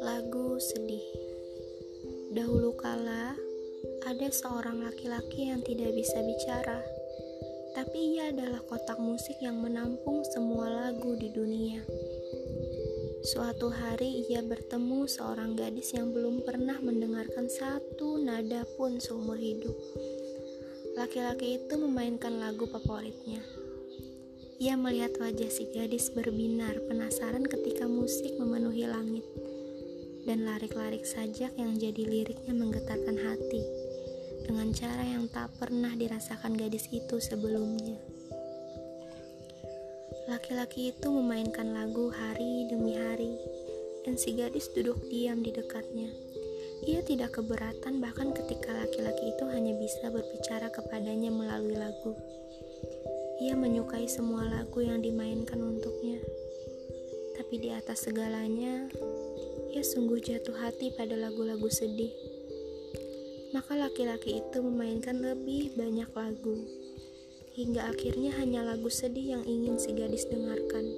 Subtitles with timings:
[0.00, 1.04] Lagu sedih
[2.32, 3.36] Dahulu kala,
[4.08, 6.80] ada seorang laki-laki yang tidak bisa bicara,
[7.76, 11.84] tapi ia adalah kotak musik yang menampung semua lagu di dunia.
[13.28, 19.76] Suatu hari ia bertemu seorang gadis yang belum pernah mendengarkan satu nada pun seumur hidup.
[20.96, 23.63] Laki-laki itu memainkan lagu favoritnya.
[24.62, 29.26] Ia melihat wajah si gadis berbinar penasaran ketika musik memenuhi langit
[30.24, 33.62] dan larik-larik sajak yang jadi liriknya menggetarkan hati
[34.44, 37.96] dengan cara yang tak pernah dirasakan gadis itu sebelumnya.
[40.30, 43.36] Laki-laki itu memainkan lagu hari demi hari,
[44.08, 46.08] dan si gadis duduk diam di dekatnya.
[46.84, 52.12] Ia tidak keberatan bahkan ketika laki-laki itu hanya bisa berbicara kepadanya melalui lagu.
[53.42, 56.22] Ia menyukai semua lagu yang dimainkan untuknya.
[57.34, 58.86] Tapi di atas segalanya,
[59.74, 62.14] ia sungguh jatuh hati pada lagu-lagu sedih.
[63.50, 66.62] Maka laki-laki itu memainkan lebih banyak lagu,
[67.58, 70.94] hingga akhirnya hanya lagu sedih yang ingin si gadis dengarkan.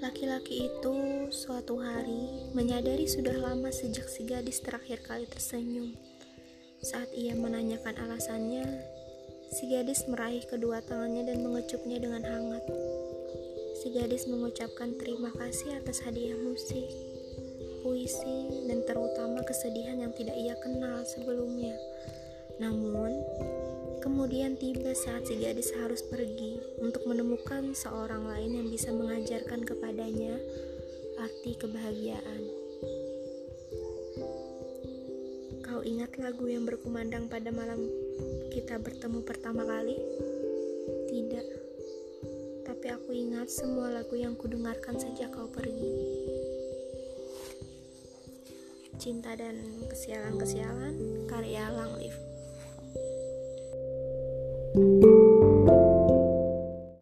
[0.00, 0.94] Laki-laki itu
[1.32, 5.96] suatu hari menyadari sudah lama sejak si gadis terakhir kali tersenyum.
[6.84, 8.64] Saat ia menanyakan alasannya,
[9.54, 12.66] si gadis meraih kedua tangannya dan mengecupnya dengan hangat
[13.84, 16.88] si gadis mengucapkan terima kasih atas hadiah musik,
[17.84, 21.76] puisi, dan terutama kesedihan yang tidak ia kenal sebelumnya.
[22.56, 23.12] Namun,
[24.00, 30.32] kemudian tiba saat si gadis harus pergi untuk menemukan seorang lain yang bisa mengajarkan kepadanya
[31.20, 32.42] arti kebahagiaan.
[35.64, 37.80] Kau ingat lagu yang berkumandang pada malam
[38.52, 39.96] kita bertemu pertama kali?
[41.08, 41.64] Tidak
[42.84, 45.88] tapi aku ingat semua lagu yang kudengarkan sejak kau pergi.
[49.00, 49.56] Cinta dan
[49.88, 51.96] kesialan-kesialan karya Lang
[54.74, 55.13] thank you